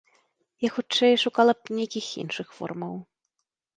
Я, 0.63 0.69
хутчэй, 0.77 1.13
шукала 1.25 1.53
б 1.59 1.77
нейкіх 1.81 2.05
іншых 2.25 2.47
формаў. 2.61 2.95